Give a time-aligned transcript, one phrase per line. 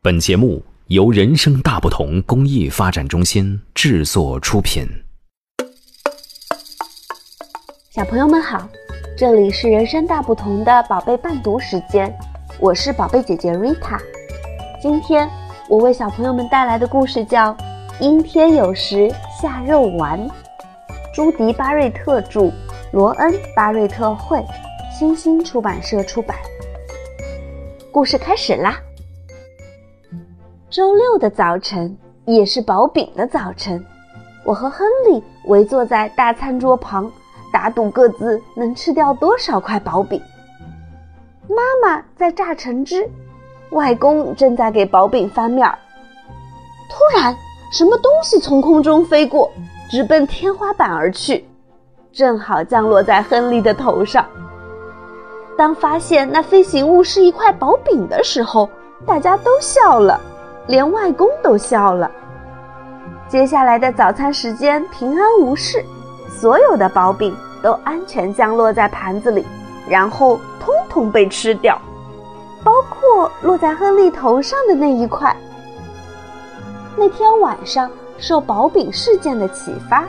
[0.00, 4.86] 本节目由人生大不同公益发展中心制作出品。
[7.90, 8.68] 小朋友们好，
[9.16, 12.16] 这里是人生大不同的宝贝伴读时间，
[12.60, 13.98] 我是宝贝姐姐 Rita。
[14.80, 15.28] 今天
[15.68, 17.52] 我为小朋友们带来的故事叫
[17.98, 19.12] 《阴天有时
[19.42, 20.16] 下肉丸》，
[21.12, 22.52] 朱迪·巴瑞特著，
[22.92, 24.40] 罗恩·巴瑞特绘，
[24.96, 26.36] 新星出版社出版。
[27.90, 28.80] 故事开始啦！
[30.70, 31.96] 周六的早晨
[32.26, 33.82] 也是薄饼的早晨，
[34.44, 37.10] 我和亨利围坐在大餐桌旁，
[37.50, 40.20] 打赌各自能吃掉多少块薄饼。
[41.48, 43.08] 妈妈在榨橙汁，
[43.70, 45.78] 外公正在给薄饼翻面儿。
[46.90, 47.34] 突然，
[47.72, 49.50] 什么东西从空中飞过，
[49.90, 51.48] 直奔天花板而去，
[52.12, 54.26] 正好降落在亨利的头上。
[55.56, 58.68] 当发现那飞行物是一块薄饼的时候，
[59.06, 60.20] 大家都笑了，
[60.68, 62.08] 连外公都笑了。
[63.26, 65.84] 接下来的早餐时间平安无事，
[66.28, 69.44] 所有的薄饼都安全降落在盘子里，
[69.88, 71.76] 然后通通被吃掉，
[72.62, 75.34] 包括落在亨利头上的那一块。
[76.96, 80.04] 那天晚上，受薄饼事件的启发，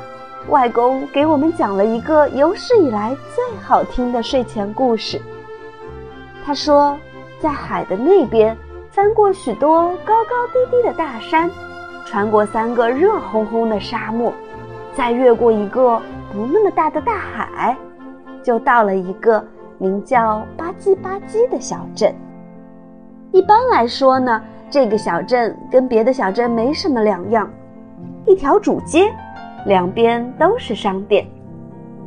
[0.50, 5.22] 外公给我们讲了一个有史以来最好听的睡前故事。
[6.46, 6.98] 他说，
[7.40, 8.58] 在海的那边，
[9.00, 11.50] 翻过许多高高低低的大山，
[12.06, 14.34] 穿过三个热烘烘的沙漠，
[14.94, 15.98] 再越过一个
[16.34, 17.78] 不那么大的大海，
[18.44, 19.42] 就到了一个
[19.78, 22.14] 名叫吧唧吧唧的小镇。
[23.32, 27.50] 一般来说呢，这个小镇跟别的小镇没什么两样，
[28.26, 29.10] 一条主街，
[29.66, 31.26] 两边都是商店，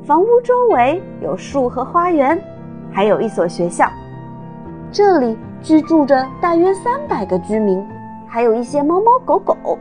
[0.04, 2.38] 房屋周围有树和花园，
[2.92, 3.88] 还有一所学校。
[4.90, 7.86] 这里居住着大约三百个居民，
[8.28, 9.78] 还有一些猫猫狗狗。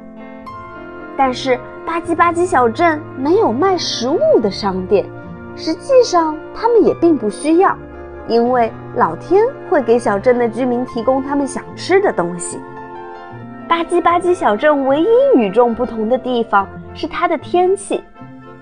[1.18, 5.06] 但是吧唧吧唧小镇没有卖食物的商店，
[5.56, 7.76] 实际上他们也并不需要，
[8.28, 12.60] 因为老天会给小镇的居民提供他们想吃的东西。
[13.68, 18.04] 吧唧吧唧小镇唯一与众不同的地方是它的天气，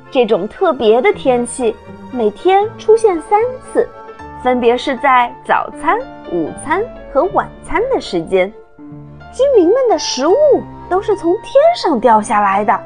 [0.09, 1.75] 这种特别的天气
[2.11, 3.87] 每天出现三次。
[4.41, 5.99] 分别是在早餐、
[6.31, 8.51] 午餐和晚餐的时间，
[9.33, 10.33] 居民们的食物
[10.89, 12.79] 都是从天上掉下来的。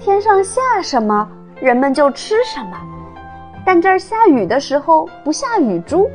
[0.00, 1.28] 天上下什么，
[1.60, 2.80] 人们就吃什么。
[3.66, 6.10] 但这儿下雨的时候不下雨珠，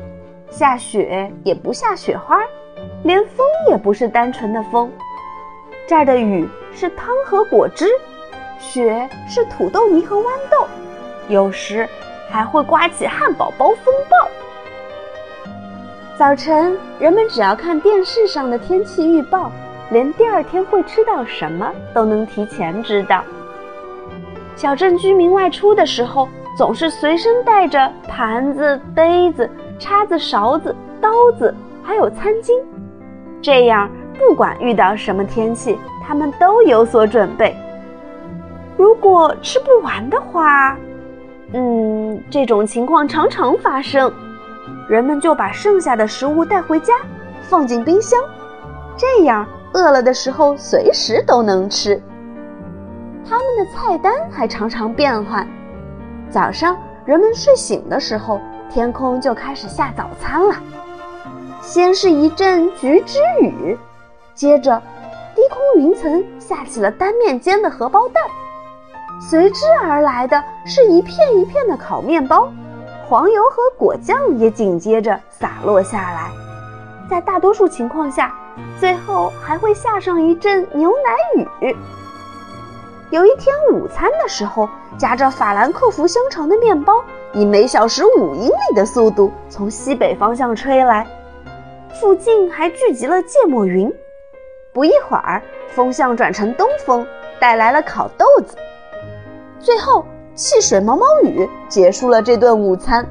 [0.50, 2.40] 下雪也不下雪花，
[3.04, 4.90] 连风也不是单纯的风。
[5.86, 7.86] 这儿的雨是汤和果汁，
[8.58, 10.66] 雪是土豆泥和豌豆，
[11.28, 11.88] 有时。
[12.32, 14.16] 还会刮起汉堡包风暴。
[16.16, 19.52] 早晨，人们只要看电视上的天气预报，
[19.90, 23.22] 连第二天会吃到什么都能提前知道。
[24.56, 26.26] 小镇居民外出的时候，
[26.56, 29.48] 总是随身带着盘子、杯子、
[29.78, 32.52] 叉子、勺子、刀子，还有餐巾。
[33.42, 37.54] 这样，不管遇到什么天气，他们都有所准备。
[38.76, 40.76] 如果吃不完的话，
[41.54, 44.12] 嗯，这种情况常常发生，
[44.88, 46.94] 人们就把剩下的食物带回家，
[47.42, 48.18] 放进冰箱，
[48.96, 52.00] 这样饿了的时候随时都能吃。
[53.28, 55.46] 他们的菜单还常常变换。
[56.30, 58.40] 早上人们睡醒的时候，
[58.70, 60.54] 天空就开始下早餐了。
[61.60, 63.78] 先是一阵橘汁雨，
[64.34, 64.82] 接着
[65.34, 68.22] 低空云层下起了单面煎的荷包蛋。
[69.30, 72.52] 随之而来的是一片一片的烤面包，
[73.08, 76.30] 黄油和果酱也紧接着洒落下来。
[77.08, 78.34] 在大多数情况下，
[78.80, 81.76] 最后还会下上一阵牛奶雨。
[83.10, 84.68] 有一天午餐的时候，
[84.98, 87.02] 夹着法兰克福香肠的面包
[87.32, 91.06] 以每小时五英里的速度从西北方向吹来，
[92.00, 93.90] 附近还聚集了芥末云。
[94.72, 97.06] 不一会儿，风向转成东风，
[97.38, 98.56] 带来了烤豆子。
[99.62, 100.04] 最后，
[100.34, 103.06] 汽水毛毛雨结束了这顿午餐。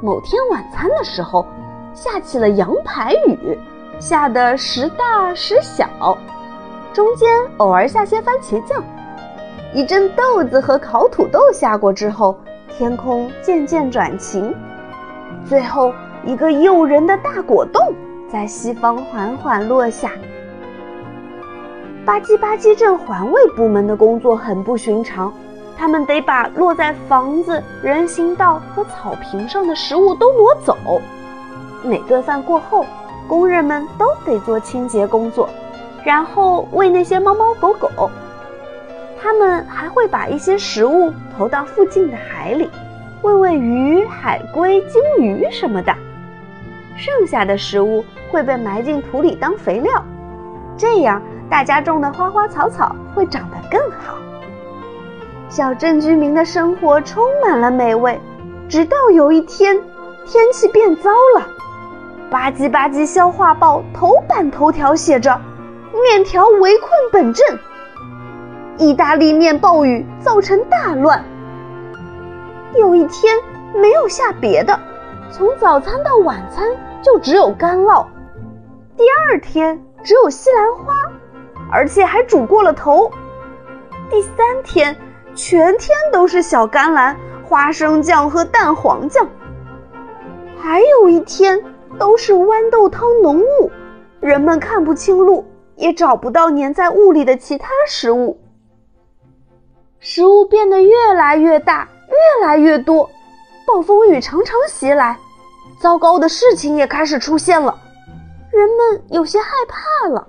[0.00, 1.44] 某天晚餐的时候，
[1.92, 3.58] 下起了羊排雨，
[3.98, 5.88] 下的时大时小，
[6.92, 8.80] 中间偶尔下些番茄酱。
[9.72, 12.38] 一阵豆子和烤土豆下过之后，
[12.68, 14.54] 天空渐渐转晴。
[15.44, 15.92] 最后，
[16.24, 17.82] 一个诱人的大果冻
[18.30, 20.12] 在西方缓缓落下。
[22.04, 25.32] 吧唧吧唧镇环卫部门的工作很不寻常，
[25.76, 30.76] 他们得把落在房子、人行道和草坪上的食物都挪走。
[31.82, 32.84] 每顿饭过后，
[33.26, 35.48] 工人们都得做清洁工作，
[36.04, 38.10] 然后喂那些猫猫狗狗。
[39.18, 42.68] 他们还会把一些食物投到附近的海里，
[43.22, 45.94] 喂喂鱼、海龟、鲸鱼什么的。
[46.96, 50.04] 剩下的食物会被埋进土里当肥料，
[50.76, 54.16] 这样大家种的花花草草会长得更好。
[55.48, 58.20] 小镇居民的生活充满了美味，
[58.68, 59.80] 直到有一天，
[60.26, 61.46] 天气变糟了。
[62.30, 65.40] 吧唧吧唧消化报头版头条写着
[66.02, 67.58] ：“面条围困本镇。”
[68.76, 71.24] 意大利面暴雨造成大乱。
[72.76, 73.38] 有一天
[73.72, 74.76] 没有下别的，
[75.30, 76.66] 从早餐到晚餐
[77.00, 78.04] 就只有干酪。
[78.96, 80.93] 第二天只有西兰花，
[81.70, 83.10] 而且还煮过了头。
[84.10, 84.96] 第三天
[85.34, 89.26] 全天都是小甘蓝、花生酱和蛋黄酱。
[90.60, 91.62] 还有一天
[91.98, 93.70] 都是豌豆汤浓雾，
[94.20, 95.44] 人们看不清路，
[95.76, 98.40] 也找不到粘在雾里的其他食物。
[100.00, 103.10] 食物变得越来越大，越来越多，
[103.66, 105.18] 暴风雨常常袭来，
[105.80, 107.74] 糟糕的事情也开始出现了，
[108.50, 110.28] 人们有些害怕了。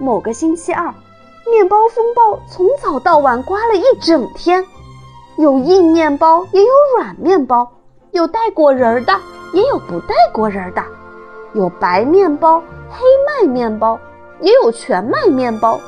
[0.00, 0.92] 某个星期二，
[1.48, 4.64] 面包风暴从早到晚刮了一整天，
[5.36, 7.70] 有硬面包，也有软面包，
[8.10, 9.12] 有带果仁的，
[9.52, 10.82] 也有不带果仁的，
[11.52, 13.98] 有白面包、黑麦面包，
[14.40, 15.78] 也有全麦面包，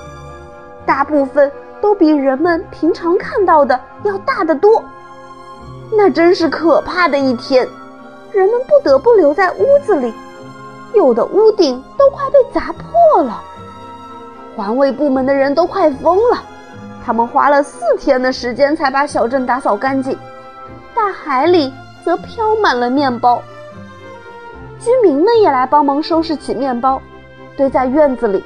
[0.86, 1.50] 大部分。
[1.82, 4.80] 都比人们平常看到的要大得多，
[5.90, 7.68] 那真是可怕的一天。
[8.30, 10.14] 人们不得不留在屋子里，
[10.94, 13.42] 有的屋顶都快被砸破了。
[14.56, 16.42] 环卫部门的人都快疯了，
[17.04, 20.16] 他们花了四天的时间才把小镇打扫干净。
[20.94, 21.72] 大海里
[22.04, 23.42] 则飘满了面包，
[24.78, 27.00] 居民们也来帮忙收拾起面包，
[27.56, 28.44] 堆在院子里。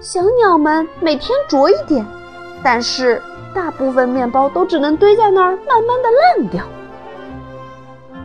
[0.00, 2.04] 小鸟们每天啄一点。
[2.62, 3.22] 但是
[3.54, 6.64] 大部分面包都只能堆在那儿，慢慢的烂掉。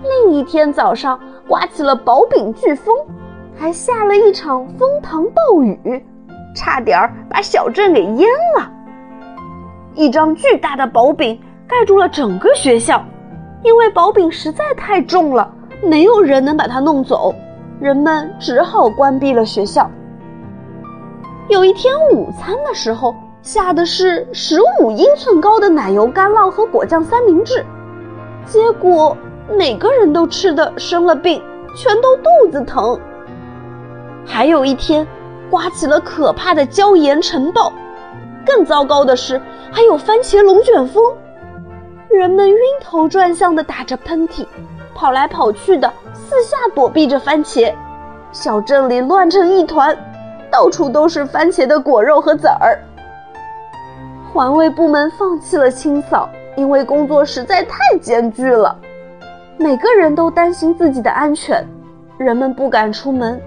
[0.01, 2.95] 另一天早上，刮起了薄饼飓风，
[3.55, 6.03] 还下了一场风糖暴雨，
[6.53, 8.27] 差点儿把小镇给淹
[8.57, 8.71] 了。
[9.95, 13.03] 一张巨大的薄饼盖住了整个学校，
[13.63, 15.53] 因为薄饼实在太重了，
[15.83, 17.33] 没有人能把它弄走，
[17.79, 19.89] 人们只好关闭了学校。
[21.47, 23.15] 有一天午餐的时候。
[23.43, 27.65] 下的是十五英寸高的奶油干酪和果酱三明治，
[28.45, 29.17] 结果
[29.57, 31.41] 每个人都吃的生了病，
[31.75, 32.99] 全都肚子疼。
[34.23, 35.07] 还有一天，
[35.51, 37.73] 刮起了可怕的椒盐尘暴，
[38.45, 39.39] 更糟糕的是
[39.69, 41.03] 还有番茄龙卷风，
[42.09, 44.47] 人们晕头转向的打着喷嚏，
[44.95, 47.73] 跑来跑去的四下躲避着番茄，
[48.31, 49.95] 小镇里乱成一团，
[50.49, 52.79] 到处都是番茄的果肉和籽儿。
[54.33, 58.73] 环卫部门放弃了清扫，因为工作实在太艰巨了。
[59.57, 61.67] 每个人都担心自己的安全，
[62.17, 63.39] 人们不敢出门。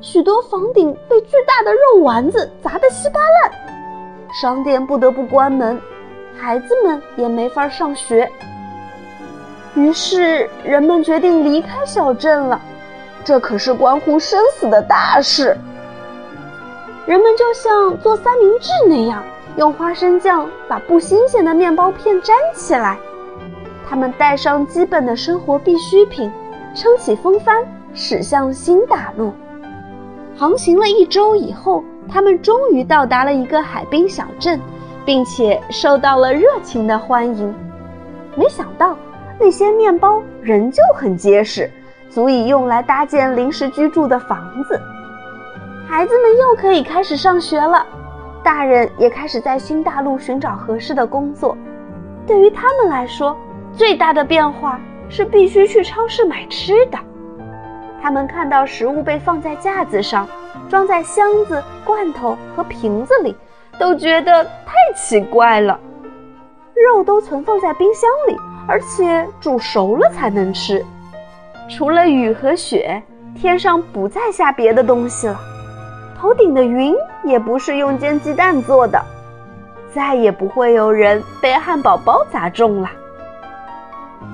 [0.00, 3.52] 许多房顶被巨大的肉丸子砸得稀巴烂，
[4.40, 5.78] 商店不得不关门，
[6.38, 8.30] 孩子们也没法上学。
[9.74, 12.60] 于是，人们决定离开小镇了。
[13.22, 15.54] 这可是关乎生死的大事。
[17.04, 19.22] 人们就像做三明治那样。
[19.56, 22.96] 用花生酱把不新鲜的面包片粘起来，
[23.86, 26.32] 他们带上基本的生活必需品，
[26.74, 29.34] 撑起风帆，驶向新大陆。
[30.40, 34.58] 航行了一周以后，他们终于到达了一个海滨小镇，
[35.04, 37.54] 并且受到了热情的欢迎。
[38.34, 38.96] 没想到，
[39.38, 41.70] 那些面包仍旧很结实，
[42.08, 44.80] 足以用来搭建临时居住的房子。
[45.86, 47.84] 孩子们又可以开始上学了。
[48.42, 51.54] 大人也开始在新大陆寻找合适的工作。
[52.26, 53.36] 对于他们来说，
[53.74, 54.80] 最大的变化
[55.10, 56.98] 是必须去超市买吃的。
[58.02, 60.26] 他们看到食物被放在架子上，
[60.68, 63.36] 装在箱子、罐头和瓶子里，
[63.78, 65.78] 都觉得太奇怪了。
[66.74, 70.84] 肉都存放在冰箱里，而且煮熟了才能吃。
[71.68, 73.02] 除了雨和雪，
[73.34, 75.38] 天上不再下别的东西了。
[76.18, 79.00] 头顶的云也不是用煎鸡蛋做的，
[79.92, 82.90] 再也不会有人被汉堡包砸中了。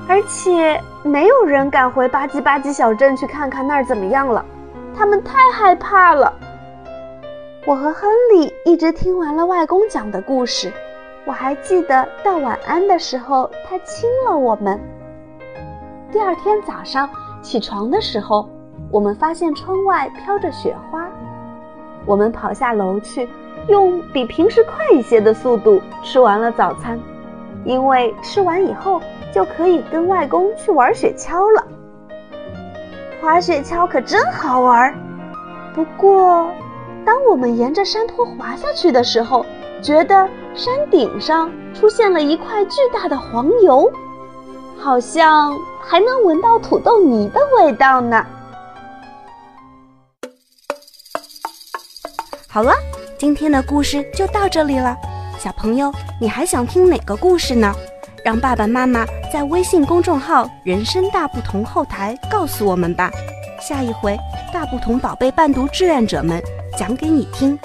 [0.08, 4.44] 而且没有人敢回吧唧吧唧小镇去看看那儿怎么样了，
[4.96, 6.32] 他们太害怕了。
[7.66, 10.72] 我和亨利一直听完了外公讲的故事，
[11.24, 14.80] 我还记得到晚安的时候他亲了我们。
[16.12, 17.08] 第二天早上
[17.42, 18.48] 起床的时候。
[18.88, 21.08] 我们发现窗外飘着雪花。
[22.04, 23.28] 我们跑下楼去，
[23.68, 26.96] 用比平时快一些的速度吃完了早餐，
[27.66, 29.02] 因为吃完以后
[29.34, 31.66] 就可以跟外公去玩雪橇了。
[33.20, 34.94] 滑雪橇可真好玩，
[35.74, 36.48] 不过，
[37.04, 39.44] 当我们沿着山坡滑下去的时候，
[39.82, 43.90] 觉得山顶上出现了一块巨大的黄油，
[44.78, 48.24] 好像还能闻到土豆泥的味道呢。
[52.48, 52.72] 好了，
[53.18, 54.96] 今天的故事就到这里了。
[55.38, 57.74] 小朋友，你还想听哪个故事呢？
[58.24, 63.10] 让爸爸妈妈在微信公众号“人生大不同”后台告诉我们吧。
[63.60, 64.16] 下一回，
[64.52, 66.42] 大不同宝贝伴读志愿者们
[66.76, 67.56] 讲给你听。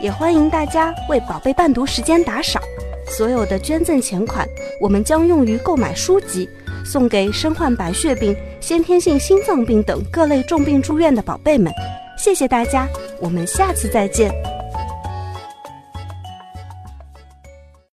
[0.00, 2.62] 也欢迎大家为宝贝伴读时间打赏，
[3.06, 4.46] 所有的捐赠钱款
[4.80, 6.48] 我们将用于购买书籍，
[6.84, 11.72] 送给身患白血病、先天性心脏病等各类重病住院的宝贝们。
[12.18, 12.86] 谢谢大家，
[13.20, 14.30] 我们下次再见。